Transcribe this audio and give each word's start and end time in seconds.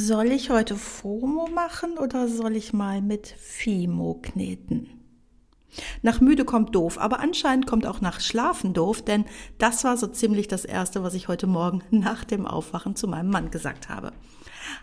Soll 0.00 0.26
ich 0.26 0.48
heute 0.50 0.76
FOMO 0.76 1.48
machen 1.48 1.98
oder 1.98 2.28
soll 2.28 2.54
ich 2.54 2.72
mal 2.72 3.02
mit 3.02 3.26
FIMO 3.26 4.20
kneten? 4.22 4.90
Nach 6.02 6.20
müde 6.20 6.44
kommt 6.44 6.72
doof, 6.76 6.98
aber 6.98 7.18
anscheinend 7.18 7.66
kommt 7.66 7.84
auch 7.84 8.00
nach 8.00 8.20
Schlafen 8.20 8.74
doof, 8.74 9.02
denn 9.02 9.24
das 9.58 9.82
war 9.82 9.96
so 9.96 10.06
ziemlich 10.06 10.46
das 10.46 10.64
Erste, 10.64 11.02
was 11.02 11.14
ich 11.14 11.26
heute 11.26 11.48
Morgen 11.48 11.82
nach 11.90 12.22
dem 12.22 12.46
Aufwachen 12.46 12.94
zu 12.94 13.08
meinem 13.08 13.30
Mann 13.30 13.50
gesagt 13.50 13.88
habe. 13.88 14.12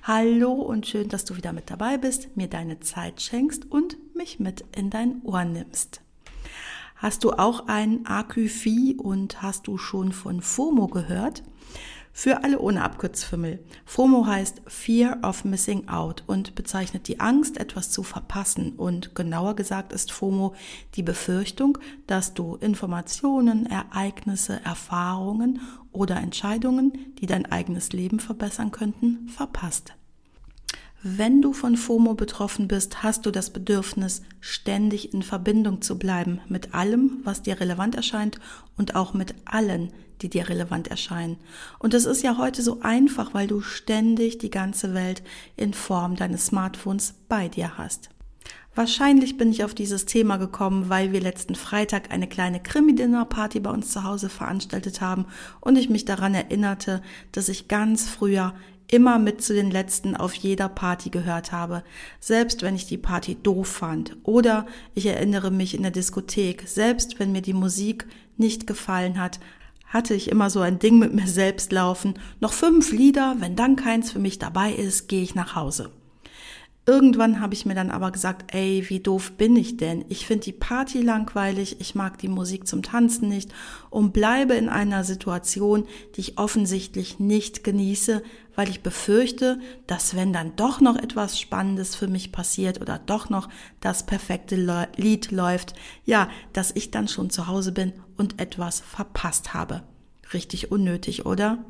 Hallo 0.04 0.52
und 0.52 0.86
schön, 0.86 1.08
dass 1.08 1.24
du 1.24 1.38
wieder 1.38 1.54
mit 1.54 1.70
dabei 1.70 1.98
bist, 1.98 2.36
mir 2.36 2.50
deine 2.50 2.82
Zeit 2.82 3.22
schenkst 3.22 3.72
und 3.72 3.96
mich 4.18 4.42
mit 4.42 4.66
in 4.76 4.90
dein 4.90 5.22
Ohr 5.24 5.46
nimmst. 5.46 6.02
Hast 6.98 7.24
du 7.24 7.32
auch 7.32 7.68
ein 7.68 8.06
AQFI 8.06 8.98
und 8.98 9.42
hast 9.42 9.68
du 9.68 9.78
schon 9.78 10.12
von 10.12 10.42
FOMO 10.42 10.88
gehört? 10.88 11.42
Für 12.18 12.46
alle 12.46 12.60
ohne 12.60 12.82
Abkürzfimmel. 12.82 13.60
FOMO 13.84 14.26
heißt 14.26 14.62
Fear 14.68 15.20
of 15.22 15.44
Missing 15.44 15.90
Out 15.90 16.24
und 16.28 16.56
bezeichnet 16.56 17.10
die 17.10 17.20
Angst, 17.20 17.58
etwas 17.58 17.92
zu 17.92 18.04
verpassen. 18.04 18.72
Und 18.78 19.16
genauer 19.16 19.58
gesagt 19.58 19.92
ist 19.92 20.14
FOMO 20.14 20.56
die 20.96 21.04
Befürchtung, 21.04 21.78
dass 22.08 22.34
du 22.34 22.56
Informationen, 22.56 23.66
Ereignisse, 23.66 24.62
Erfahrungen 24.64 25.60
oder 25.92 26.16
Entscheidungen, 26.16 26.94
die 27.20 27.26
dein 27.26 27.52
eigenes 27.52 27.92
Leben 27.92 28.22
verbessern 28.22 28.72
könnten, 28.72 29.28
verpasst. 29.28 29.94
Wenn 31.04 31.42
du 31.42 31.52
von 31.52 31.76
FOMO 31.76 32.14
betroffen 32.14 32.70
bist, 32.70 33.04
hast 33.04 33.26
du 33.26 33.32
das 33.32 33.50
Bedürfnis, 33.50 34.22
ständig 34.40 35.14
in 35.14 35.22
Verbindung 35.22 35.82
zu 35.82 36.00
bleiben 36.00 36.40
mit 36.48 36.74
allem, 36.74 37.20
was 37.26 37.42
dir 37.42 37.60
relevant 37.60 37.94
erscheint 37.94 38.40
und 38.78 38.96
auch 38.96 39.14
mit 39.14 39.36
allen, 39.44 39.92
die 40.22 40.30
dir 40.30 40.50
relevant 40.50 40.88
erscheinen. 40.88 41.38
Und 41.80 41.94
es 41.94 42.06
ist 42.06 42.24
ja 42.24 42.38
heute 42.38 42.62
so 42.62 42.80
einfach, 42.82 43.34
weil 43.34 43.48
du 43.48 43.62
ständig 43.62 44.38
die 44.38 44.50
ganze 44.50 44.94
Welt 44.94 45.24
in 45.56 45.74
Form 45.74 46.16
deines 46.16 46.48
Smartphones 46.48 47.16
bei 47.28 47.48
dir 47.48 47.78
hast. 47.78 48.10
Wahrscheinlich 48.76 49.38
bin 49.38 49.52
ich 49.52 49.64
auf 49.64 49.74
dieses 49.74 50.06
Thema 50.06 50.36
gekommen, 50.36 50.90
weil 50.90 51.14
wir 51.14 51.22
letzten 51.22 51.56
Freitag 51.56 52.12
eine 52.12 52.28
kleine 52.28 52.62
Krimi-Dinner-Party 52.62 53.62
bei 53.62 53.70
uns 53.70 53.92
zu 53.92 54.04
Hause 54.04 54.28
veranstaltet 54.28 55.00
haben 55.00 55.28
und 55.62 55.78
ich 55.78 55.90
mich 55.90 56.04
daran 56.04 56.34
erinnerte, 56.34 57.02
dass 57.32 57.48
ich 57.48 57.70
ganz 57.70 58.10
früher 58.10 58.54
immer 58.88 59.18
mit 59.18 59.42
zu 59.42 59.54
den 59.54 59.72
letzten 59.72 60.16
auf 60.16 60.34
jeder 60.34 60.70
Party 60.70 61.10
gehört 61.10 61.54
habe, 61.54 61.84
selbst 62.20 62.62
wenn 62.62 62.76
ich 62.76 62.86
die 62.86 62.98
Party 62.98 63.36
doof 63.42 63.68
fand. 63.68 64.18
Oder 64.24 64.66
ich 64.94 65.06
erinnere 65.06 65.52
mich 65.52 65.74
in 65.74 65.82
der 65.82 65.92
Diskothek, 65.92 66.64
selbst 66.68 67.18
wenn 67.18 67.32
mir 67.32 67.42
die 67.42 67.54
Musik 67.54 68.06
nicht 68.38 68.68
gefallen 68.68 69.20
hat, 69.20 69.40
hatte 69.88 70.14
ich 70.14 70.30
immer 70.30 70.50
so 70.50 70.60
ein 70.60 70.80
Ding 70.80 71.00
mit 71.00 71.14
mir 71.14 71.28
selbst 71.28 71.72
laufen. 71.72 72.16
Noch 72.40 72.54
fünf 72.54 72.92
Lieder, 72.92 73.36
wenn 73.40 73.56
dann 73.56 73.76
keins 73.76 74.12
für 74.12 74.20
mich 74.20 74.40
dabei 74.40 74.74
ist, 74.74 75.08
gehe 75.08 75.22
ich 75.22 75.36
nach 75.36 75.56
Hause. 75.56 75.92
Irgendwann 76.88 77.40
habe 77.42 77.56
ich 77.56 77.66
mir 77.66 77.74
dann 77.74 77.90
aber 77.90 78.12
gesagt, 78.12 78.54
ey, 78.54 78.86
wie 78.90 79.00
doof 79.00 79.32
bin 79.38 79.56
ich 79.56 79.76
denn? 79.78 80.06
Ich 80.08 80.28
finde 80.28 80.44
die 80.44 80.52
Party 80.52 81.02
langweilig, 81.02 81.78
ich 81.80 81.96
mag 81.96 82.20
die 82.20 82.28
Musik 82.28 82.68
zum 82.68 82.84
Tanzen 82.84 83.28
nicht 83.28 83.52
und 83.90 84.14
bleibe 84.14 84.54
in 84.54 84.70
einer 84.70 85.04
Situation, 85.04 85.88
die 86.16 86.22
ich 86.22 86.38
offensichtlich 86.38 87.18
nicht 87.18 87.64
genieße, 87.64 88.22
weil 88.54 88.70
ich 88.70 88.84
befürchte, 88.84 89.60
dass 89.88 90.16
wenn 90.16 90.32
dann 90.32 90.56
doch 90.58 90.80
noch 90.80 90.96
etwas 90.96 91.40
Spannendes 91.40 91.96
für 91.96 92.08
mich 92.08 92.32
passiert 92.32 92.80
oder 92.80 93.00
doch 93.00 93.32
noch 93.32 93.50
das 93.80 94.06
perfekte 94.06 94.88
Lied 94.96 95.32
läuft, 95.32 95.74
ja, 96.06 96.30
dass 96.54 96.70
ich 96.70 96.92
dann 96.92 97.08
schon 97.08 97.32
zu 97.32 97.48
Hause 97.48 97.72
bin 97.72 97.94
und 98.16 98.40
etwas 98.40 98.82
verpasst 98.82 99.56
habe. 99.56 99.82
Richtig 100.34 100.72
unnötig, 100.72 101.26
oder? 101.26 101.66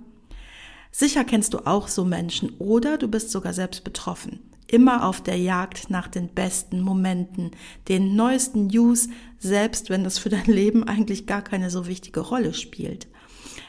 Sicher 0.92 1.24
kennst 1.24 1.54
du 1.54 1.60
auch 1.60 1.88
so 1.88 2.04
Menschen 2.04 2.50
oder 2.58 2.98
du 2.98 3.08
bist 3.08 3.32
sogar 3.32 3.54
selbst 3.54 3.86
betroffen 3.86 4.42
immer 4.68 5.06
auf 5.06 5.22
der 5.22 5.38
Jagd 5.38 5.90
nach 5.90 6.08
den 6.08 6.30
besten 6.30 6.82
Momenten, 6.82 7.52
den 7.88 8.16
neuesten 8.16 8.68
News, 8.68 9.10
selbst 9.40 9.90
wenn 9.90 10.04
das 10.04 10.18
für 10.18 10.30
dein 10.30 10.46
Leben 10.46 10.84
eigentlich 10.84 11.28
gar 11.28 11.42
keine 11.42 11.70
so 11.70 11.88
wichtige 11.88 12.22
Rolle 12.22 12.54
spielt. 12.54 13.08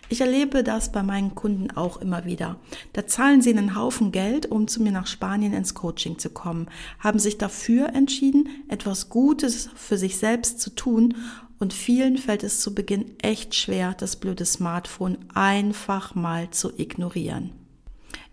Ich 0.09 0.21
erlebe 0.21 0.63
das 0.63 0.93
bei 0.93 1.03
meinen 1.03 1.35
Kunden 1.35 1.73
auch 1.73 1.97
immer 1.97 2.25
wieder. 2.25 2.61
Da 2.93 3.07
zahlen 3.07 3.43
sie 3.43 3.51
einen 3.51 3.75
Haufen 3.75 4.13
Geld, 4.13 4.47
um 4.47 4.69
zu 4.69 4.81
mir 4.81 4.93
nach 4.93 5.09
Spanien 5.09 5.53
ins 5.53 5.75
Coaching 5.75 6.19
zu 6.19 6.31
kommen, 6.31 6.69
haben 7.01 7.19
sich 7.19 7.39
dafür 7.39 7.89
entschieden, 7.89 8.49
etwas 8.69 9.09
Gutes 9.09 9.69
für 9.75 9.99
sich 9.99 10.17
selbst 10.19 10.61
zu 10.61 10.71
tun 10.71 11.15
und 11.59 11.73
vielen 11.73 12.19
fällt 12.19 12.45
es 12.45 12.61
zu 12.61 12.75
Beginn 12.75 13.19
echt 13.21 13.55
schwer, 13.55 13.95
das 13.95 14.17
blöde 14.17 14.45
Smartphone 14.45 15.19
einfach 15.35 16.15
mal 16.15 16.51
zu 16.51 16.79
ignorieren. 16.79 17.66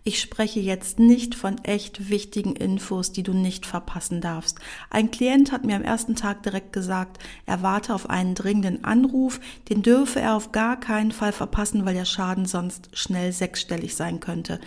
Ich 0.06 0.20
spreche 0.20 0.60
jetzt 0.60 0.98
nicht 0.98 1.34
von 1.34 1.56
echt 1.64 2.10
wichtigen 2.10 2.56
Infos, 2.56 3.10
die 3.10 3.22
du 3.22 3.32
nicht 3.32 3.64
verpassen 3.64 4.20
darfst. 4.20 4.58
Ein 4.90 5.10
Klient 5.10 5.50
hat 5.50 5.64
mir 5.64 5.76
am 5.76 5.82
ersten 5.82 6.14
Tag 6.14 6.42
direkt 6.42 6.74
gesagt, 6.74 7.22
er 7.46 7.62
warte 7.62 7.94
auf 7.94 8.10
einen 8.10 8.34
dringenden 8.34 8.84
Anruf, 8.84 9.40
den 9.70 9.80
dürfe 9.80 10.20
er 10.20 10.36
auf 10.36 10.52
gar 10.52 10.78
keinen 10.78 11.10
Fall 11.10 11.32
verpassen, 11.32 11.86
weil 11.86 11.94
der 11.94 12.04
Schaden 12.04 12.44
sonst 12.44 12.90
schnell 12.92 13.32
sechsstellig 13.32 13.96
sein 13.96 14.20
könnte. 14.20 14.60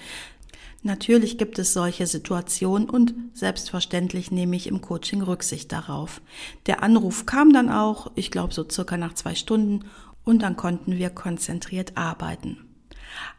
Natürlich 0.82 1.38
gibt 1.38 1.60
es 1.60 1.72
solche 1.72 2.08
Situationen 2.08 2.90
und 2.90 3.14
selbstverständlich 3.34 4.32
nehme 4.32 4.56
ich 4.56 4.66
im 4.66 4.82
Coaching 4.82 5.22
Rücksicht 5.22 5.72
darauf. 5.72 6.20
Der 6.66 6.82
Anruf 6.82 7.28
kam 7.28 7.54
dann 7.54 7.70
auch, 7.70 8.12
ich 8.16 8.32
glaube 8.32 8.56
so 8.56 8.68
circa 8.68 8.98
nach 8.98 9.14
zwei 9.14 9.36
Stunden, 9.36 9.86
und 10.24 10.42
dann 10.42 10.58
konnten 10.58 10.98
wir 10.98 11.12
konzentriert 11.12 11.96
arbeiten. 11.96 12.67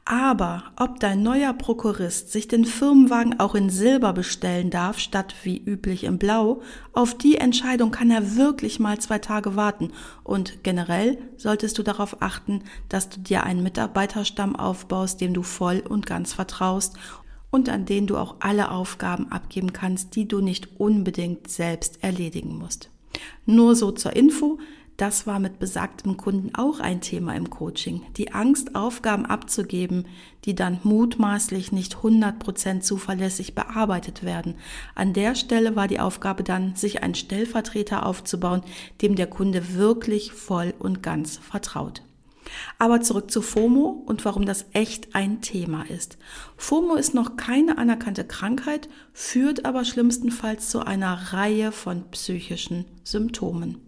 Aber 0.05 0.65
ob 0.77 1.01
dein 1.01 1.23
neuer 1.23 1.53
Prokurist 1.53 2.33
sich 2.33 2.49
den 2.49 2.65
Firmenwagen 2.65 3.39
auch 3.41 3.55
in 3.55 3.69
Silber 3.69 4.13
bestellen 4.13 4.71
darf, 4.71 4.99
statt 4.99 5.35
wie 5.43 5.59
üblich 5.59 6.05
in 6.05 6.19
Blau, 6.19 6.63
auf 6.95 7.17
die 7.17 7.37
Entscheidung 7.37 7.91
kann 7.91 8.11
er 8.11 8.37
wirklich 8.37 8.81
mal 8.81 8.99
zwei 8.99 9.19
Tage 9.19 9.55
warten. 9.55 9.93
Und 10.25 10.65
generell 10.65 11.19
solltest 11.37 11.77
du 11.79 11.83
darauf 11.83 12.23
achten, 12.23 12.63
dass 12.89 13.11
du 13.11 13.21
dir 13.21 13.45
einen 13.45 13.63
Mitarbeiterstamm 13.63 14.57
aufbaust, 14.57 15.21
dem 15.21 15.35
du 15.35 15.43
voll 15.43 15.83
und 15.87 16.07
ganz 16.07 16.33
vertraust 16.33 16.97
und 17.51 17.69
an 17.69 17.85
den 17.85 18.07
du 18.07 18.17
auch 18.17 18.37
alle 18.41 18.71
Aufgaben 18.71 19.31
abgeben 19.31 19.73
kannst, 19.73 20.17
die 20.17 20.27
du 20.27 20.41
nicht 20.41 20.81
unbedingt 20.81 21.49
selbst 21.49 22.03
erledigen 22.03 22.57
musst. 22.57 22.91
Nur 23.47 23.75
so 23.75 23.91
zur 23.91 24.15
Info, 24.15 24.59
das 24.99 25.29
war 25.29 25.39
mit 25.39 25.61
besagtem 25.61 26.17
Kunden 26.17 26.57
auch 26.57 26.81
ein 26.81 27.01
Thema 27.01 27.37
im 27.37 27.51
Coaching. 27.51 28.03
Die 28.17 28.33
Angst, 28.33 28.75
Aufgaben 28.75 29.27
abzugeben, 29.27 30.09
die 30.45 30.57
dann 30.57 30.81
mutmaßlich 30.83 31.71
nicht 31.71 31.95
100% 31.95 32.81
zuverlässig 32.81 33.55
bearbeitet 33.55 34.25
werden. 34.25 34.57
An 34.97 35.13
der 35.13 35.37
Stelle 35.37 35.77
war 35.77 35.87
die 35.87 36.01
Aufgabe 36.01 36.43
dann, 36.43 36.75
sich 36.75 37.01
einen 37.01 37.15
Stellvertreter 37.15 38.05
aufzubauen, 38.05 38.63
dem 39.01 39.15
der 39.15 39.29
Kunde 39.29 39.75
wirklich 39.75 40.33
voll 40.33 40.75
und 40.81 41.01
ganz 41.01 41.37
vertraut. 41.37 42.03
Aber 42.81 43.01
zurück 43.01 43.31
zu 43.31 43.41
FOMO 43.41 44.03
und 44.05 44.25
warum 44.25 44.47
das 44.47 44.67
echt 44.73 45.15
ein 45.15 45.43
Thema 45.43 45.85
ist. 45.89 46.19
FOMO 46.57 46.97
ist 46.97 47.15
noch 47.15 47.37
keine 47.37 47.79
anerkannte 47.79 48.25
Krankheit, 48.25 48.89
führt 49.13 49.65
aber 49.65 49.85
schlimmstenfalls 49.85 50.71
zu 50.71 50.81
einer 50.81 51.33
Reihe 51.33 51.71
von 51.71 52.11
psychischen 52.11 52.85
Symptomen. 53.05 53.88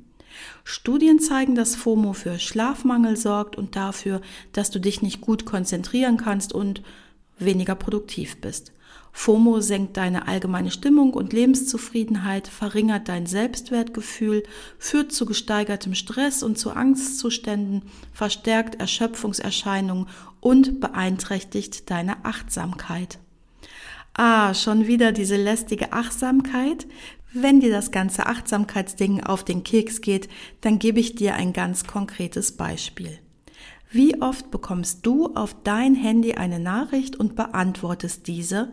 Studien 0.64 1.18
zeigen, 1.18 1.54
dass 1.54 1.76
FOMO 1.76 2.12
für 2.12 2.38
Schlafmangel 2.38 3.16
sorgt 3.16 3.56
und 3.56 3.76
dafür, 3.76 4.20
dass 4.52 4.70
du 4.70 4.78
dich 4.78 5.02
nicht 5.02 5.20
gut 5.20 5.44
konzentrieren 5.44 6.16
kannst 6.16 6.52
und 6.52 6.82
weniger 7.38 7.74
produktiv 7.74 8.40
bist. 8.40 8.72
FOMO 9.12 9.60
senkt 9.60 9.96
deine 9.96 10.28
allgemeine 10.28 10.70
Stimmung 10.70 11.14
und 11.14 11.32
Lebenszufriedenheit, 11.32 12.48
verringert 12.48 13.08
dein 13.08 13.26
Selbstwertgefühl, 13.26 14.44
führt 14.78 15.12
zu 15.12 15.26
gesteigertem 15.26 15.94
Stress 15.94 16.42
und 16.42 16.58
zu 16.58 16.70
Angstzuständen, 16.70 17.82
verstärkt 18.12 18.76
Erschöpfungserscheinungen 18.76 20.06
und 20.40 20.80
beeinträchtigt 20.80 21.90
deine 21.90 22.24
Achtsamkeit. 22.24 23.18
Ah, 24.14 24.54
schon 24.54 24.86
wieder 24.86 25.12
diese 25.12 25.36
lästige 25.36 25.92
Achtsamkeit. 25.92 26.86
Wenn 27.32 27.60
dir 27.60 27.70
das 27.70 27.92
ganze 27.92 28.26
Achtsamkeitsding 28.26 29.22
auf 29.22 29.44
den 29.44 29.62
Keks 29.62 30.00
geht, 30.00 30.28
dann 30.62 30.80
gebe 30.80 30.98
ich 30.98 31.14
dir 31.14 31.34
ein 31.34 31.52
ganz 31.52 31.84
konkretes 31.84 32.52
Beispiel. 32.52 33.18
Wie 33.92 34.20
oft 34.20 34.50
bekommst 34.50 35.06
du 35.06 35.34
auf 35.34 35.54
dein 35.62 35.94
Handy 35.94 36.34
eine 36.34 36.58
Nachricht 36.58 37.16
und 37.16 37.36
beantwortest 37.36 38.26
diese, 38.26 38.72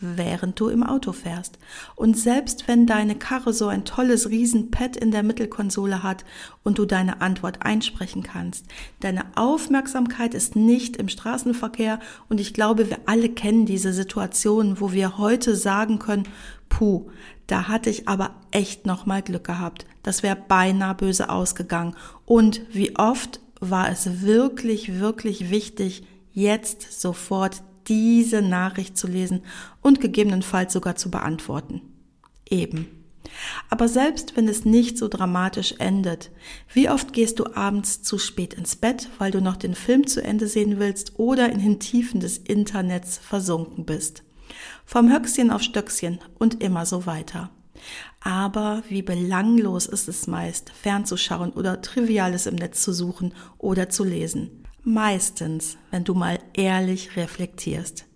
während 0.00 0.58
du 0.60 0.68
im 0.68 0.82
Auto 0.82 1.12
fährst. 1.12 1.58
Und 1.94 2.18
selbst 2.18 2.68
wenn 2.68 2.86
deine 2.86 3.14
Karre 3.14 3.52
so 3.52 3.68
ein 3.68 3.84
tolles 3.84 4.28
Riesenpad 4.28 4.96
in 4.96 5.10
der 5.10 5.22
Mittelkonsole 5.22 6.02
hat 6.02 6.24
und 6.62 6.78
du 6.78 6.84
deine 6.84 7.20
Antwort 7.20 7.64
einsprechen 7.64 8.22
kannst, 8.22 8.66
deine 9.00 9.24
Aufmerksamkeit 9.34 10.34
ist 10.34 10.56
nicht 10.56 10.96
im 10.96 11.08
Straßenverkehr 11.08 12.00
und 12.28 12.40
ich 12.40 12.54
glaube, 12.54 12.90
wir 12.90 12.98
alle 13.06 13.28
kennen 13.28 13.66
diese 13.66 13.92
Situation, 13.92 14.80
wo 14.80 14.92
wir 14.92 15.16
heute 15.16 15.56
sagen 15.56 15.98
können, 15.98 16.28
puh, 16.68 17.08
da 17.46 17.68
hatte 17.68 17.90
ich 17.90 18.08
aber 18.08 18.34
echt 18.50 18.86
nochmal 18.86 19.22
Glück 19.22 19.44
gehabt. 19.44 19.86
Das 20.02 20.22
wäre 20.22 20.36
beinahe 20.36 20.94
böse 20.94 21.28
ausgegangen. 21.28 21.94
Und 22.24 22.62
wie 22.72 22.96
oft 22.96 23.40
war 23.60 23.90
es 23.90 24.22
wirklich, 24.22 24.98
wirklich 24.98 25.50
wichtig, 25.50 26.04
jetzt 26.32 27.00
sofort 27.00 27.62
diese 27.86 28.42
Nachricht 28.42 28.96
zu 28.96 29.06
lesen 29.06 29.42
und 29.82 30.00
gegebenenfalls 30.00 30.72
sogar 30.72 30.96
zu 30.96 31.10
beantworten. 31.10 31.82
Eben. 32.48 32.88
Aber 33.70 33.88
selbst 33.88 34.36
wenn 34.36 34.48
es 34.48 34.64
nicht 34.64 34.98
so 34.98 35.08
dramatisch 35.08 35.74
endet, 35.78 36.30
wie 36.72 36.88
oft 36.88 37.12
gehst 37.12 37.38
du 37.38 37.54
abends 37.54 38.02
zu 38.02 38.18
spät 38.18 38.54
ins 38.54 38.76
Bett, 38.76 39.08
weil 39.18 39.30
du 39.30 39.40
noch 39.40 39.56
den 39.56 39.74
Film 39.74 40.06
zu 40.06 40.22
Ende 40.22 40.46
sehen 40.46 40.78
willst 40.78 41.18
oder 41.18 41.50
in 41.50 41.60
den 41.60 41.80
Tiefen 41.80 42.20
des 42.20 42.38
Internets 42.38 43.18
versunken 43.18 43.84
bist? 43.84 44.22
Vom 44.84 45.12
Höchstchen 45.12 45.50
auf 45.50 45.62
Stöckchen 45.62 46.18
und 46.38 46.62
immer 46.62 46.86
so 46.86 47.06
weiter. 47.06 47.50
Aber 48.20 48.82
wie 48.88 49.02
belanglos 49.02 49.86
ist 49.86 50.08
es 50.08 50.26
meist, 50.26 50.70
fernzuschauen 50.70 51.52
oder 51.52 51.82
Triviales 51.82 52.46
im 52.46 52.54
Netz 52.54 52.82
zu 52.82 52.92
suchen 52.92 53.34
oder 53.58 53.88
zu 53.88 54.04
lesen. 54.04 54.64
Meistens, 54.82 55.76
wenn 55.90 56.04
du 56.04 56.14
mal 56.14 56.38
ehrlich 56.54 57.16
reflektierst. 57.16 58.06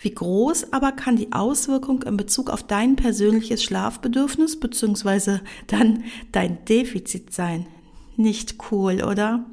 Wie 0.00 0.14
groß 0.14 0.72
aber 0.72 0.92
kann 0.92 1.16
die 1.16 1.32
Auswirkung 1.32 2.02
in 2.02 2.16
Bezug 2.16 2.50
auf 2.50 2.62
dein 2.62 2.96
persönliches 2.96 3.62
Schlafbedürfnis 3.62 4.58
bzw. 4.58 5.40
dann 5.66 6.04
dein 6.32 6.64
Defizit 6.64 7.32
sein? 7.32 7.66
Nicht 8.16 8.56
cool, 8.70 9.02
oder? 9.02 9.44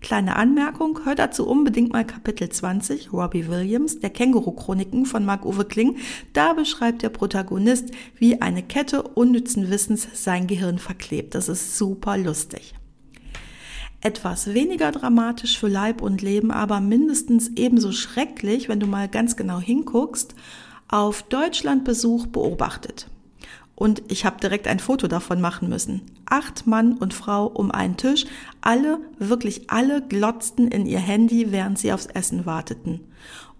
Kleine 0.00 0.36
Anmerkung, 0.36 1.00
hör 1.04 1.14
dazu 1.14 1.46
unbedingt 1.46 1.92
mal 1.92 2.04
Kapitel 2.04 2.48
20, 2.48 3.12
Robbie 3.12 3.48
Williams, 3.48 4.00
der 4.00 4.10
Känguru-Chroniken 4.10 5.06
von 5.06 5.24
Marc-Uwe 5.24 5.64
Kling. 5.64 5.96
Da 6.32 6.52
beschreibt 6.52 7.02
der 7.02 7.10
Protagonist, 7.10 7.90
wie 8.16 8.40
eine 8.40 8.62
Kette 8.62 9.02
unnützen 9.02 9.70
Wissens 9.70 10.08
sein 10.14 10.46
Gehirn 10.46 10.78
verklebt. 10.78 11.34
Das 11.34 11.48
ist 11.48 11.78
super 11.78 12.16
lustig 12.16 12.74
etwas 14.02 14.52
weniger 14.52 14.90
dramatisch 14.90 15.58
für 15.58 15.68
Leib 15.68 16.02
und 16.02 16.22
Leben, 16.22 16.50
aber 16.50 16.80
mindestens 16.80 17.52
ebenso 17.54 17.92
schrecklich, 17.92 18.68
wenn 18.68 18.80
du 18.80 18.86
mal 18.86 19.08
ganz 19.08 19.36
genau 19.36 19.60
hinguckst, 19.60 20.34
auf 20.88 21.22
Deutschlandbesuch 21.22 22.26
beobachtet. 22.26 23.08
Und 23.74 24.02
ich 24.08 24.24
habe 24.24 24.40
direkt 24.40 24.66
ein 24.66 24.80
Foto 24.80 25.08
davon 25.08 25.40
machen 25.40 25.68
müssen. 25.68 26.02
Acht 26.32 26.66
Mann 26.66 26.94
und 26.94 27.12
Frau 27.12 27.46
um 27.46 27.70
einen 27.70 27.98
Tisch, 27.98 28.24
alle, 28.62 29.00
wirklich 29.18 29.68
alle 29.70 30.00
glotzten 30.00 30.68
in 30.68 30.86
ihr 30.86 30.98
Handy, 30.98 31.52
während 31.52 31.78
sie 31.78 31.92
aufs 31.92 32.06
Essen 32.06 32.46
warteten 32.46 33.00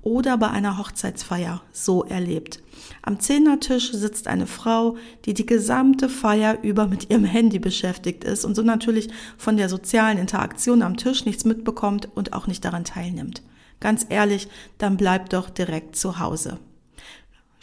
oder 0.01 0.39
bei 0.39 0.49
einer 0.49 0.79
Hochzeitsfeier 0.79 1.61
so 1.71 2.03
erlebt. 2.03 2.63
Am 3.03 3.21
Zehnertisch 3.21 3.93
sitzt 3.93 4.27
eine 4.27 4.47
Frau, 4.47 4.97
die 5.27 5.35
die 5.35 5.45
gesamte 5.45 6.09
Feier 6.09 6.63
über 6.63 6.87
mit 6.87 7.11
ihrem 7.11 7.25
Handy 7.25 7.59
beschäftigt 7.59 8.25
ist 8.25 8.47
und 8.47 8.55
so 8.55 8.63
natürlich 8.63 9.11
von 9.37 9.59
der 9.59 9.69
sozialen 9.69 10.17
Interaktion 10.17 10.81
am 10.81 10.97
Tisch 10.97 11.27
nichts 11.27 11.45
mitbekommt 11.45 12.09
und 12.15 12.33
auch 12.33 12.47
nicht 12.47 12.65
daran 12.65 12.85
teilnimmt. 12.85 13.43
Ganz 13.81 14.07
ehrlich, 14.09 14.49
dann 14.79 14.97
bleibt 14.97 15.35
doch 15.35 15.51
direkt 15.51 15.95
zu 15.95 16.19
Hause. 16.19 16.59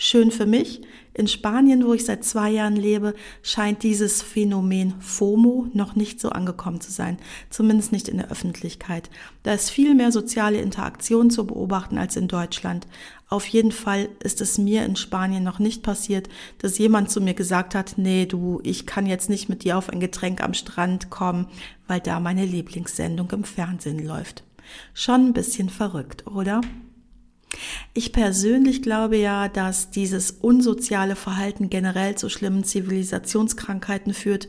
Schön 0.02 0.32
für 0.32 0.46
mich, 0.46 0.80
in 1.14 1.28
Spanien, 1.28 1.86
wo 1.86 1.94
ich 1.94 2.06
seit 2.06 2.24
zwei 2.24 2.50
Jahren 2.52 2.78
lebe, 2.78 3.14
scheint 3.44 3.84
dieses 3.84 4.22
Phänomen 4.22 4.94
FOMO 5.02 5.68
noch 5.74 5.94
nicht 5.94 6.22
so 6.22 6.30
angekommen 6.30 6.80
zu 6.80 6.90
sein, 6.90 7.18
zumindest 7.50 7.92
nicht 7.92 8.08
in 8.08 8.16
der 8.16 8.32
Öffentlichkeit. 8.32 9.10
Da 9.44 9.52
ist 9.52 9.70
viel 9.70 9.96
mehr 9.96 10.14
soziale 10.14 10.62
Interaktion 10.62 11.30
zu 11.30 11.46
beobachten 11.46 11.98
als 11.98 12.16
in 12.16 12.30
Deutschland. 12.30 12.88
Auf 13.28 13.46
jeden 13.48 13.74
Fall 13.74 14.08
ist 14.24 14.40
es 14.40 14.58
mir 14.58 14.86
in 14.86 14.96
Spanien 14.96 15.44
noch 15.44 15.60
nicht 15.60 15.84
passiert, 15.84 16.30
dass 16.60 16.78
jemand 16.78 17.12
zu 17.12 17.20
mir 17.20 17.34
gesagt 17.34 17.76
hat, 17.76 17.96
nee, 17.98 18.26
du, 18.26 18.62
ich 18.64 18.86
kann 18.86 19.06
jetzt 19.06 19.30
nicht 19.30 19.50
mit 19.50 19.66
dir 19.66 19.78
auf 19.78 19.90
ein 19.90 20.00
Getränk 20.00 20.42
am 20.42 20.54
Strand 20.54 21.10
kommen, 21.10 21.48
weil 21.88 22.00
da 22.00 22.22
meine 22.22 22.46
Lieblingssendung 22.46 23.30
im 23.32 23.44
Fernsehen 23.44 24.00
läuft. 24.00 24.46
Schon 24.94 25.26
ein 25.26 25.34
bisschen 25.34 25.68
verrückt, 25.68 26.26
oder? 26.26 26.62
Ich 27.94 28.14
persönlich 28.14 28.82
glaube 28.82 29.18
ja, 29.18 29.48
dass 29.48 29.90
dieses 29.90 30.32
unsoziale 30.32 31.16
Verhalten 31.16 31.70
generell 31.70 32.16
zu 32.16 32.30
schlimmen 32.30 32.64
Zivilisationskrankheiten 32.64 34.14
führt. 34.14 34.48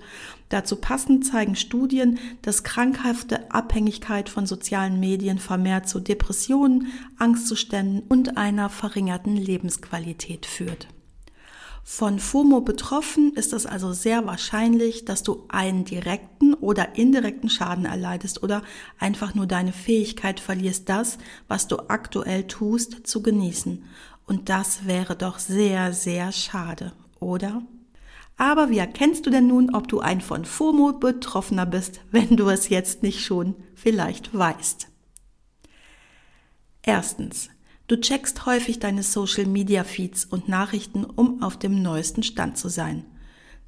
Dazu 0.51 0.77
passend 0.77 1.25
zeigen 1.25 1.57
Studien, 1.57 2.19
dass 2.43 2.65
krankhafte 2.65 3.51
Abhängigkeit 3.51 4.29
von 4.29 4.47
sozialen 4.47 5.01
Medien 5.01 5.39
vermehrt 5.39 5.89
zu 5.89 6.01
Depressionen, 6.01 6.89
Angstzuständen 7.19 8.03
und 8.09 8.37
einer 8.37 8.69
verringerten 8.69 9.37
Lebensqualität 9.37 10.47
führt. 10.47 10.89
Von 11.93 12.21
FOMO 12.21 12.61
betroffen 12.61 13.35
ist 13.35 13.53
es 13.53 13.67
also 13.67 13.93
sehr 13.93 14.25
wahrscheinlich, 14.25 15.05
dass 15.05 15.25
du 15.25 15.45
einen 15.49 15.85
direkten 15.85 16.55
oder 16.55 16.95
indirekten 16.95 17.51
Schaden 17.51 17.85
erleidest 17.85 18.45
oder 18.45 18.63
einfach 19.01 19.35
nur 19.35 19.47
deine 19.49 19.73
Fähigkeit 19.73 20.39
verlierst, 20.39 20.89
das, 20.89 21.19
was 21.49 21.67
du 21.67 21.79
aktuell 21.89 22.47
tust, 22.47 23.09
zu 23.09 23.23
genießen. 23.23 23.85
Und 24.25 24.49
das 24.49 24.87
wäre 24.87 25.17
doch 25.17 25.41
sehr, 25.41 25.93
sehr 25.93 26.31
schade, 26.31 26.93
oder? 27.19 27.61
Aber 28.37 28.71
wie 28.71 28.79
erkennst 28.79 29.27
du 29.27 29.31
denn 29.31 29.49
nun, 29.49 29.75
ob 29.75 29.89
du 29.89 29.99
ein 29.99 30.21
von 30.21 30.45
FOMO 30.45 30.93
Betroffener 30.93 31.67
bist, 31.67 32.03
wenn 32.13 32.37
du 32.37 32.49
es 32.51 32.69
jetzt 32.69 33.03
nicht 33.03 33.25
schon 33.25 33.57
vielleicht 33.75 34.33
weißt? 34.33 34.87
Erstens. 36.83 37.51
Du 37.91 37.97
checkst 37.97 38.47
häufig 38.47 38.79
deine 38.79 39.03
Social 39.03 39.47
Media 39.47 39.83
Feeds 39.83 40.25
und 40.25 40.49
Nachrichten, 40.49 41.05
um 41.05 41.43
auf 41.43 41.59
dem 41.59 41.83
neuesten 41.83 42.23
Stand 42.23 42.57
zu 42.57 42.69
sein. 42.69 43.05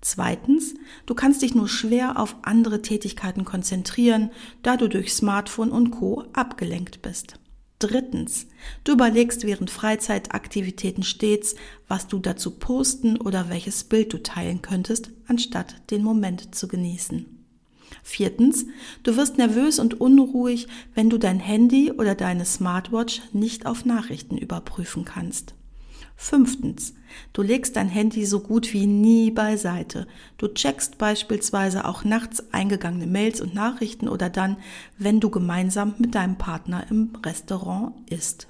Zweitens, 0.00 0.74
du 1.06 1.14
kannst 1.16 1.42
dich 1.42 1.56
nur 1.56 1.68
schwer 1.68 2.20
auf 2.20 2.36
andere 2.42 2.82
Tätigkeiten 2.82 3.44
konzentrieren, 3.44 4.30
da 4.62 4.76
du 4.76 4.88
durch 4.88 5.12
Smartphone 5.12 5.72
und 5.72 5.90
Co 5.90 6.22
abgelenkt 6.34 7.02
bist. 7.02 7.40
Drittens, 7.80 8.46
du 8.84 8.92
überlegst 8.92 9.44
während 9.44 9.72
Freizeitaktivitäten 9.72 11.02
stets, 11.02 11.56
was 11.88 12.06
du 12.06 12.20
dazu 12.20 12.52
posten 12.52 13.20
oder 13.20 13.48
welches 13.48 13.82
Bild 13.82 14.12
du 14.12 14.22
teilen 14.22 14.62
könntest, 14.62 15.10
anstatt 15.26 15.90
den 15.90 16.04
Moment 16.04 16.54
zu 16.54 16.68
genießen. 16.68 17.41
Viertens, 18.02 18.66
du 19.02 19.16
wirst 19.16 19.38
nervös 19.38 19.78
und 19.78 20.00
unruhig, 20.00 20.68
wenn 20.94 21.10
du 21.10 21.18
dein 21.18 21.40
Handy 21.40 21.92
oder 21.92 22.14
deine 22.14 22.44
Smartwatch 22.44 23.22
nicht 23.32 23.66
auf 23.66 23.84
Nachrichten 23.84 24.36
überprüfen 24.38 25.04
kannst. 25.04 25.54
Fünftens, 26.16 26.94
du 27.32 27.42
legst 27.42 27.74
dein 27.74 27.88
Handy 27.88 28.26
so 28.26 28.40
gut 28.40 28.72
wie 28.72 28.86
nie 28.86 29.30
beiseite. 29.30 30.06
Du 30.38 30.46
checkst 30.46 30.98
beispielsweise 30.98 31.84
auch 31.84 32.04
nachts 32.04 32.52
eingegangene 32.52 33.06
Mails 33.06 33.40
und 33.40 33.54
Nachrichten 33.54 34.08
oder 34.08 34.30
dann, 34.30 34.56
wenn 34.98 35.18
du 35.18 35.30
gemeinsam 35.30 35.94
mit 35.98 36.14
deinem 36.14 36.38
Partner 36.38 36.86
im 36.90 37.10
Restaurant 37.24 37.94
isst. 38.10 38.46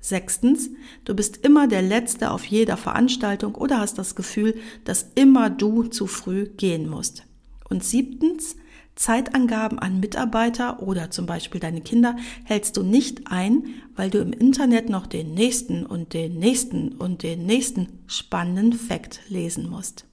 Sechstens, 0.00 0.70
du 1.04 1.14
bist 1.14 1.44
immer 1.44 1.68
der 1.68 1.82
Letzte 1.82 2.30
auf 2.30 2.44
jeder 2.44 2.76
Veranstaltung 2.76 3.54
oder 3.54 3.78
hast 3.78 3.98
das 3.98 4.16
Gefühl, 4.16 4.58
dass 4.84 5.12
immer 5.14 5.48
du 5.50 5.84
zu 5.84 6.06
früh 6.06 6.46
gehen 6.46 6.88
musst. 6.88 7.24
Und 7.72 7.82
siebtens, 7.82 8.56
Zeitangaben 8.96 9.78
an 9.78 9.98
Mitarbeiter 9.98 10.82
oder 10.82 11.10
zum 11.10 11.24
Beispiel 11.24 11.58
deine 11.58 11.80
Kinder 11.80 12.16
hältst 12.44 12.76
du 12.76 12.82
nicht 12.82 13.28
ein, 13.28 13.64
weil 13.96 14.10
du 14.10 14.18
im 14.18 14.34
Internet 14.34 14.90
noch 14.90 15.06
den 15.06 15.32
nächsten 15.32 15.86
und 15.86 16.12
den 16.12 16.38
nächsten 16.38 16.92
und 16.92 17.22
den 17.22 17.46
nächsten 17.46 17.88
spannenden 18.06 18.74
Fakt 18.74 19.20
lesen 19.30 19.70
musst. 19.70 20.04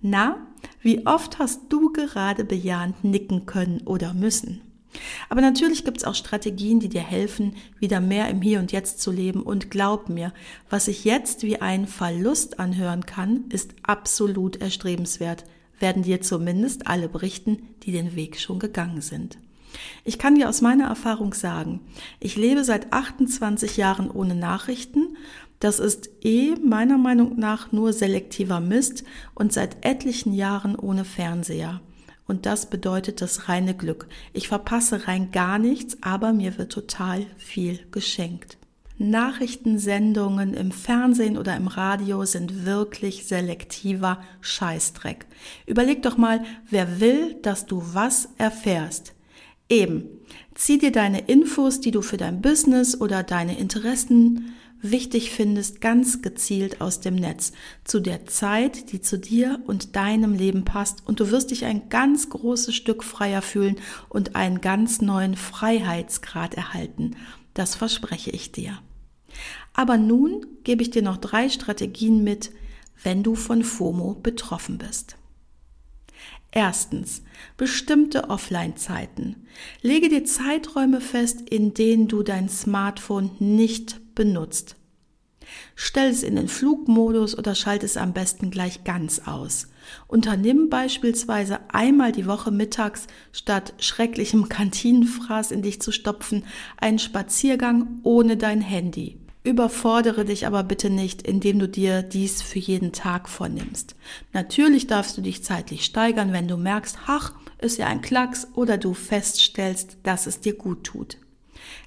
Na, 0.00 0.44
wie 0.80 1.06
oft 1.06 1.38
hast 1.38 1.60
du 1.68 1.92
gerade 1.92 2.44
bejahend 2.44 3.04
nicken 3.04 3.46
können 3.46 3.82
oder 3.84 4.12
müssen? 4.12 4.60
Aber 5.28 5.40
natürlich 5.40 5.84
gibt 5.84 5.98
es 5.98 6.04
auch 6.04 6.16
Strategien, 6.16 6.80
die 6.80 6.88
dir 6.88 7.00
helfen, 7.00 7.54
wieder 7.78 8.00
mehr 8.00 8.28
im 8.28 8.42
Hier 8.42 8.58
und 8.58 8.72
Jetzt 8.72 9.00
zu 9.00 9.12
leben. 9.12 9.40
Und 9.40 9.70
glaub 9.70 10.08
mir, 10.08 10.34
was 10.68 10.86
sich 10.86 11.04
jetzt 11.04 11.44
wie 11.44 11.60
ein 11.60 11.86
Verlust 11.86 12.58
anhören 12.58 13.06
kann, 13.06 13.44
ist 13.50 13.76
absolut 13.84 14.56
erstrebenswert 14.56 15.44
werden 15.82 16.02
dir 16.02 16.22
zumindest 16.22 16.86
alle 16.86 17.08
berichten, 17.08 17.68
die 17.82 17.92
den 17.92 18.16
Weg 18.16 18.40
schon 18.40 18.58
gegangen 18.58 19.02
sind. 19.02 19.36
Ich 20.04 20.18
kann 20.18 20.34
dir 20.34 20.48
aus 20.48 20.60
meiner 20.60 20.86
Erfahrung 20.86 21.34
sagen, 21.34 21.80
ich 22.20 22.36
lebe 22.36 22.64
seit 22.64 22.92
28 22.92 23.76
Jahren 23.76 24.10
ohne 24.10 24.34
Nachrichten. 24.34 25.16
Das 25.60 25.78
ist 25.78 26.10
eh 26.22 26.54
meiner 26.56 26.98
Meinung 26.98 27.38
nach 27.38 27.72
nur 27.72 27.92
selektiver 27.92 28.60
Mist 28.60 29.04
und 29.34 29.52
seit 29.52 29.84
etlichen 29.84 30.32
Jahren 30.32 30.76
ohne 30.76 31.04
Fernseher. 31.04 31.80
Und 32.26 32.46
das 32.46 32.70
bedeutet 32.70 33.20
das 33.20 33.48
reine 33.48 33.74
Glück. 33.74 34.08
Ich 34.32 34.48
verpasse 34.48 35.06
rein 35.06 35.32
gar 35.32 35.58
nichts, 35.58 35.98
aber 36.02 36.32
mir 36.32 36.56
wird 36.58 36.72
total 36.72 37.26
viel 37.36 37.80
geschenkt. 37.90 38.58
Nachrichtensendungen 39.10 40.54
im 40.54 40.70
Fernsehen 40.70 41.36
oder 41.36 41.56
im 41.56 41.66
Radio 41.66 42.24
sind 42.24 42.64
wirklich 42.64 43.26
selektiver 43.26 44.22
Scheißdreck. 44.40 45.26
Überleg 45.66 46.02
doch 46.02 46.16
mal, 46.16 46.42
wer 46.68 47.00
will, 47.00 47.34
dass 47.42 47.66
du 47.66 47.82
was 47.92 48.28
erfährst. 48.38 49.14
Eben, 49.68 50.04
zieh 50.54 50.78
dir 50.78 50.92
deine 50.92 51.20
Infos, 51.20 51.80
die 51.80 51.90
du 51.90 52.02
für 52.02 52.16
dein 52.16 52.42
Business 52.42 53.00
oder 53.00 53.22
deine 53.22 53.58
Interessen 53.58 54.54
wichtig 54.82 55.30
findest, 55.30 55.80
ganz 55.80 56.22
gezielt 56.22 56.80
aus 56.80 57.00
dem 57.00 57.14
Netz, 57.14 57.52
zu 57.84 58.00
der 58.00 58.26
Zeit, 58.26 58.92
die 58.92 59.00
zu 59.00 59.18
dir 59.18 59.60
und 59.66 59.96
deinem 59.96 60.34
Leben 60.34 60.64
passt, 60.64 61.06
und 61.06 61.20
du 61.20 61.30
wirst 61.30 61.52
dich 61.52 61.64
ein 61.64 61.88
ganz 61.88 62.28
großes 62.28 62.74
Stück 62.74 63.04
freier 63.04 63.42
fühlen 63.42 63.76
und 64.08 64.36
einen 64.36 64.60
ganz 64.60 65.00
neuen 65.00 65.36
Freiheitsgrad 65.36 66.54
erhalten. 66.54 67.16
Das 67.54 67.74
verspreche 67.76 68.30
ich 68.30 68.52
dir. 68.52 68.78
Aber 69.74 69.96
nun 69.96 70.46
gebe 70.64 70.82
ich 70.82 70.90
dir 70.90 71.02
noch 71.02 71.16
drei 71.16 71.48
Strategien 71.48 72.22
mit, 72.22 72.50
wenn 73.02 73.22
du 73.22 73.34
von 73.34 73.64
FOMO 73.64 74.14
betroffen 74.14 74.78
bist. 74.78 75.16
Erstens, 76.50 77.22
bestimmte 77.56 78.28
Offline-Zeiten. 78.28 79.46
Lege 79.80 80.10
dir 80.10 80.24
Zeiträume 80.24 81.00
fest, 81.00 81.40
in 81.48 81.72
denen 81.72 82.08
du 82.08 82.22
dein 82.22 82.50
Smartphone 82.50 83.30
nicht 83.38 84.14
benutzt. 84.14 84.76
Stell 85.74 86.10
es 86.10 86.22
in 86.22 86.36
den 86.36 86.48
Flugmodus 86.48 87.36
oder 87.36 87.54
schalte 87.54 87.86
es 87.86 87.96
am 87.96 88.12
besten 88.12 88.50
gleich 88.50 88.84
ganz 88.84 89.20
aus. 89.20 89.68
Unternimm 90.06 90.68
beispielsweise 90.68 91.58
einmal 91.70 92.12
die 92.12 92.26
Woche 92.26 92.50
mittags 92.50 93.06
statt 93.32 93.74
schrecklichem 93.78 94.48
Kantinenfraß 94.48 95.50
in 95.50 95.62
dich 95.62 95.80
zu 95.80 95.90
stopfen 95.90 96.44
einen 96.76 96.98
Spaziergang 96.98 98.00
ohne 98.02 98.36
dein 98.36 98.60
Handy. 98.60 99.21
Überfordere 99.44 100.24
dich 100.24 100.46
aber 100.46 100.62
bitte 100.62 100.88
nicht, 100.88 101.22
indem 101.22 101.58
du 101.58 101.68
dir 101.68 102.02
dies 102.02 102.42
für 102.42 102.60
jeden 102.60 102.92
Tag 102.92 103.28
vornimmst. 103.28 103.96
Natürlich 104.32 104.86
darfst 104.86 105.16
du 105.16 105.20
dich 105.20 105.42
zeitlich 105.42 105.84
steigern, 105.84 106.32
wenn 106.32 106.46
du 106.46 106.56
merkst, 106.56 106.96
ach, 107.06 107.32
ist 107.58 107.78
ja 107.78 107.86
ein 107.86 108.02
Klacks 108.02 108.46
oder 108.54 108.78
du 108.78 108.94
feststellst, 108.94 109.98
dass 110.04 110.26
es 110.26 110.40
dir 110.40 110.54
gut 110.54 110.84
tut. 110.84 111.18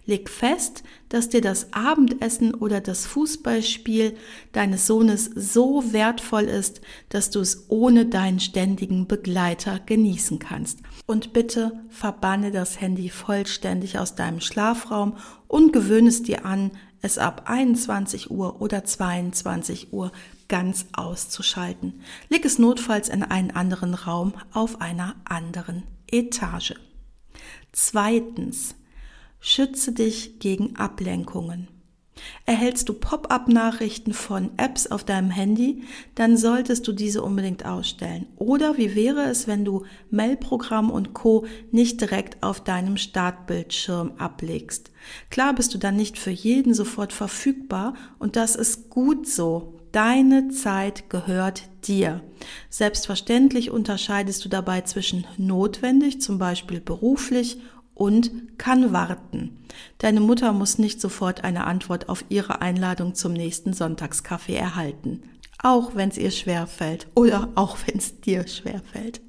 Leg 0.06 0.30
fest, 0.30 0.84
dass 1.10 1.30
dir 1.30 1.42
das 1.42 1.74
Abendessen 1.74 2.54
oder 2.54 2.80
das 2.80 3.06
Fußballspiel 3.06 4.16
deines 4.52 4.86
Sohnes 4.86 5.30
so 5.36 5.94
wertvoll 5.94 6.44
ist, 6.44 6.82
dass 7.10 7.30
du 7.30 7.40
es 7.40 7.66
ohne 7.70 8.06
deinen 8.06 8.40
ständigen 8.40 9.08
Begleiter 9.08 9.80
genießen 9.86 10.40
kannst. 10.40 10.80
Und 11.06 11.34
bitte 11.34 11.84
verbanne 11.90 12.52
das 12.52 12.80
Handy 12.80 13.10
vollständig 13.10 13.98
aus 13.98 14.16
deinem 14.16 14.42
Schlafraum 14.42 15.18
und 15.48 15.74
gewöhne 15.74 16.10
es 16.10 16.24
dir 16.24 16.46
an, 16.46 16.72
es 17.06 17.18
ab 17.18 17.44
21 17.46 18.32
Uhr 18.32 18.62
oder 18.62 18.84
22 18.84 19.94
Uhr 19.94 20.12
ganz 20.48 20.88
auszuschalten. 20.94 22.02
Leg 22.30 22.44
es 22.44 22.60
notfalls 22.60 23.10
in 23.10 23.24
einen 23.24 23.52
anderen 23.52 23.94
Raum 23.94 24.34
auf 24.52 24.82
einer 24.82 25.16
anderen 25.26 25.84
Etage. 26.12 26.76
Zweitens, 27.72 28.76
Schütze 29.48 29.92
dich 29.92 30.40
gegen 30.40 30.76
Ablenkungen. 30.76 31.68
Erhältst 32.46 32.90
du 32.90 32.94
Pop-up-Nachrichten 32.94 34.14
von 34.14 34.52
Apps 34.58 34.88
auf 34.88 35.04
deinem 35.04 35.32
Handy, 35.32 35.84
dann 36.16 36.38
solltest 36.38 36.88
du 36.88 36.94
diese 36.94 37.22
unbedingt 37.22 37.66
ausstellen. 37.66 38.28
Oder 38.38 38.78
wie 38.78 38.96
wäre 38.96 39.24
es, 39.24 39.48
wenn 39.48 39.66
du 39.66 39.86
Mailprogramm 40.12 40.90
und 40.92 41.14
Co. 41.14 41.46
nicht 41.72 42.02
direkt 42.02 42.44
auf 42.44 42.64
deinem 42.64 42.98
Startbildschirm 42.98 44.14
ablegst? 44.18 44.92
Klar 45.30 45.54
bist 45.54 45.74
du 45.74 45.78
dann 45.78 45.96
nicht 45.96 46.18
für 46.18 46.32
jeden 46.32 46.74
sofort 46.74 47.14
verfügbar 47.14 47.96
und 48.20 48.36
das 48.36 48.56
ist 48.56 48.90
gut 48.90 49.28
so. 49.28 49.80
Deine 49.92 50.50
Zeit 50.50 51.10
gehört 51.10 51.64
dir. 51.88 52.22
Selbstverständlich 52.70 53.72
unterscheidest 53.72 54.44
du 54.44 54.50
dabei 54.50 54.82
zwischen 54.82 55.26
notwendig, 55.38 56.20
zum 56.20 56.38
Beispiel 56.38 56.82
beruflich, 56.82 57.60
und 57.96 58.58
kann 58.58 58.94
warten. 58.94 59.58
Deine 59.98 60.20
Mutter 60.20 60.54
muss 60.54 60.78
nicht 60.78 61.02
sofort 61.02 61.44
eine 61.44 61.66
Antwort 61.66 62.10
auf 62.10 62.26
ihre 62.30 62.62
Einladung 62.62 63.16
zum 63.16 63.34
nächsten 63.34 63.74
Sonntagskaffee 63.74 64.56
erhalten, 64.56 65.24
auch 65.64 65.96
wenn 65.96 66.10
es 66.10 66.18
ihr 66.18 66.32
schwer 66.32 66.68
fällt 66.68 67.08
oder 67.16 67.50
auch 67.56 67.78
wenn 67.86 67.98
es 67.98 68.22
dir 68.22 68.48
schwer 68.48 68.82
fällt. 68.92 69.22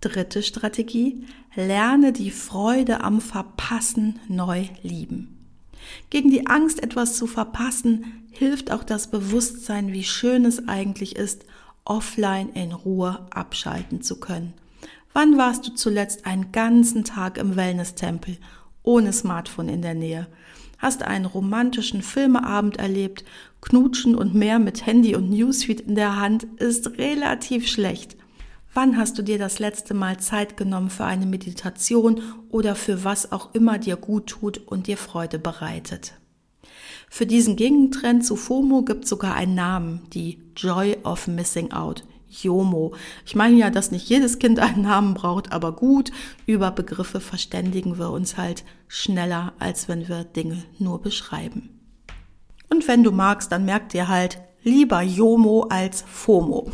Dritte 0.00 0.42
Strategie, 0.42 1.26
lerne 1.56 2.12
die 2.12 2.30
Freude 2.30 3.02
am 3.02 3.20
Verpassen 3.20 4.20
neu 4.28 4.66
lieben. 4.82 5.38
Gegen 6.10 6.30
die 6.30 6.46
Angst, 6.46 6.82
etwas 6.82 7.16
zu 7.16 7.26
verpassen, 7.26 8.28
hilft 8.30 8.70
auch 8.70 8.84
das 8.84 9.10
Bewusstsein, 9.10 9.92
wie 9.92 10.04
schön 10.04 10.44
es 10.44 10.68
eigentlich 10.68 11.16
ist, 11.16 11.44
offline 11.84 12.50
in 12.50 12.72
Ruhe 12.72 13.26
abschalten 13.30 14.02
zu 14.02 14.20
können. 14.20 14.54
Wann 15.20 15.36
warst 15.36 15.66
du 15.66 15.74
zuletzt 15.74 16.26
einen 16.26 16.52
ganzen 16.52 17.02
Tag 17.02 17.38
im 17.38 17.56
Wellness-Tempel, 17.56 18.36
ohne 18.84 19.12
Smartphone 19.12 19.68
in 19.68 19.82
der 19.82 19.94
Nähe? 19.94 20.28
Hast 20.78 21.02
einen 21.02 21.24
romantischen 21.24 22.02
Filmeabend 22.02 22.76
erlebt? 22.76 23.24
Knutschen 23.60 24.14
und 24.14 24.36
mehr 24.36 24.60
mit 24.60 24.86
Handy 24.86 25.16
und 25.16 25.28
Newsfeed 25.28 25.80
in 25.80 25.96
der 25.96 26.20
Hand 26.20 26.44
ist 26.58 26.98
relativ 26.98 27.66
schlecht. 27.66 28.16
Wann 28.72 28.96
hast 28.96 29.18
du 29.18 29.22
dir 29.22 29.38
das 29.38 29.58
letzte 29.58 29.92
Mal 29.92 30.20
Zeit 30.20 30.56
genommen 30.56 30.88
für 30.88 31.04
eine 31.04 31.26
Meditation 31.26 32.22
oder 32.48 32.76
für 32.76 33.02
was 33.02 33.32
auch 33.32 33.52
immer 33.56 33.78
dir 33.78 33.96
gut 33.96 34.28
tut 34.28 34.58
und 34.68 34.86
dir 34.86 34.96
Freude 34.96 35.40
bereitet? 35.40 36.12
Für 37.10 37.26
diesen 37.26 37.56
Gegentrend 37.56 38.24
zu 38.24 38.36
FOMO 38.36 38.82
gibt 38.82 39.08
sogar 39.08 39.34
einen 39.34 39.56
Namen, 39.56 40.02
die 40.12 40.38
Joy 40.54 40.96
of 41.02 41.26
Missing 41.26 41.72
Out. 41.72 42.04
Jomo. 42.28 42.94
Ich 43.26 43.34
meine 43.34 43.56
ja, 43.56 43.70
dass 43.70 43.90
nicht 43.90 44.08
jedes 44.08 44.38
Kind 44.38 44.58
einen 44.58 44.82
Namen 44.82 45.14
braucht, 45.14 45.52
aber 45.52 45.72
gut, 45.72 46.10
über 46.46 46.70
Begriffe 46.70 47.20
verständigen 47.20 47.98
wir 47.98 48.10
uns 48.10 48.36
halt 48.36 48.64
schneller, 48.86 49.52
als 49.58 49.88
wenn 49.88 50.08
wir 50.08 50.24
Dinge 50.24 50.62
nur 50.78 51.00
beschreiben. 51.00 51.70
Und 52.70 52.86
wenn 52.86 53.02
du 53.02 53.12
magst, 53.12 53.50
dann 53.50 53.64
merk 53.64 53.88
dir 53.88 54.08
halt, 54.08 54.40
Lieber 54.68 55.00
Jomo 55.00 55.62
als 55.70 56.02
FOMO. 56.02 56.70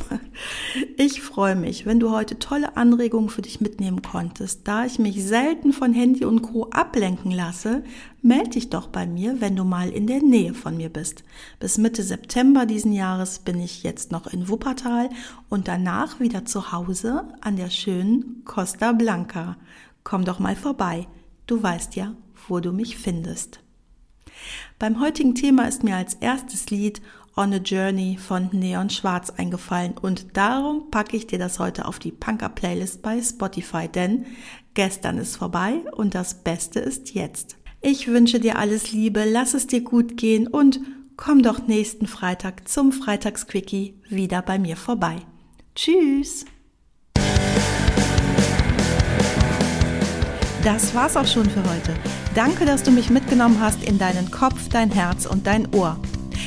Ich 0.96 1.22
freue 1.22 1.54
mich, 1.54 1.86
wenn 1.86 2.00
du 2.00 2.10
heute 2.10 2.40
tolle 2.40 2.76
Anregungen 2.76 3.28
für 3.28 3.42
dich 3.42 3.60
mitnehmen 3.60 4.02
konntest. 4.02 4.66
Da 4.66 4.84
ich 4.84 4.98
mich 4.98 5.24
selten 5.24 5.72
von 5.72 5.92
Handy 5.92 6.24
und 6.24 6.42
Co. 6.42 6.68
ablenken 6.70 7.30
lasse, 7.30 7.84
melde 8.20 8.50
dich 8.50 8.68
doch 8.68 8.88
bei 8.88 9.06
mir, 9.06 9.40
wenn 9.40 9.54
du 9.54 9.62
mal 9.62 9.90
in 9.90 10.08
der 10.08 10.20
Nähe 10.20 10.54
von 10.54 10.76
mir 10.76 10.88
bist. 10.88 11.22
Bis 11.60 11.78
Mitte 11.78 12.02
September 12.02 12.66
diesen 12.66 12.92
Jahres 12.92 13.38
bin 13.38 13.60
ich 13.60 13.84
jetzt 13.84 14.10
noch 14.10 14.26
in 14.26 14.48
Wuppertal 14.48 15.08
und 15.48 15.68
danach 15.68 16.18
wieder 16.18 16.44
zu 16.44 16.72
Hause 16.72 17.28
an 17.42 17.54
der 17.54 17.70
schönen 17.70 18.42
Costa 18.44 18.90
Blanca. 18.90 19.56
Komm 20.02 20.24
doch 20.24 20.40
mal 20.40 20.56
vorbei. 20.56 21.06
Du 21.46 21.62
weißt 21.62 21.94
ja, 21.94 22.12
wo 22.48 22.58
du 22.58 22.72
mich 22.72 22.98
findest. 22.98 23.60
Beim 24.80 25.00
heutigen 25.00 25.36
Thema 25.36 25.68
ist 25.68 25.84
mir 25.84 25.96
als 25.96 26.14
erstes 26.14 26.70
Lied 26.70 27.00
On 27.36 27.52
a 27.52 27.56
Journey 27.56 28.16
von 28.16 28.48
Neon 28.52 28.90
Schwarz 28.90 29.30
eingefallen 29.30 29.94
und 30.00 30.36
darum 30.36 30.90
packe 30.92 31.16
ich 31.16 31.26
dir 31.26 31.38
das 31.38 31.58
heute 31.58 31.86
auf 31.86 31.98
die 31.98 32.12
Punker 32.12 32.48
Playlist 32.48 33.02
bei 33.02 33.20
Spotify, 33.20 33.88
denn 33.88 34.26
gestern 34.74 35.18
ist 35.18 35.36
vorbei 35.36 35.80
und 35.92 36.14
das 36.14 36.44
Beste 36.44 36.78
ist 36.78 37.14
jetzt. 37.14 37.56
Ich 37.80 38.06
wünsche 38.06 38.38
dir 38.38 38.56
alles 38.56 38.92
Liebe, 38.92 39.24
lass 39.24 39.52
es 39.54 39.66
dir 39.66 39.80
gut 39.80 40.16
gehen 40.16 40.46
und 40.46 40.78
komm 41.16 41.42
doch 41.42 41.66
nächsten 41.66 42.06
Freitag 42.06 42.68
zum 42.68 42.92
Freitagsquickie 42.92 44.00
wieder 44.08 44.40
bei 44.40 44.60
mir 44.60 44.76
vorbei. 44.76 45.16
Tschüss! 45.74 46.44
Das 50.62 50.94
war's 50.94 51.16
auch 51.16 51.26
schon 51.26 51.50
für 51.50 51.62
heute. 51.68 51.94
Danke, 52.36 52.64
dass 52.64 52.84
du 52.84 52.92
mich 52.92 53.10
mitgenommen 53.10 53.58
hast 53.60 53.82
in 53.82 53.98
deinen 53.98 54.30
Kopf, 54.30 54.68
dein 54.68 54.92
Herz 54.92 55.26
und 55.26 55.48
dein 55.48 55.74
Ohr. 55.74 55.98